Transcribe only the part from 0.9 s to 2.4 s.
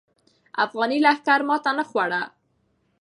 لښکر ماتې نه خوړله.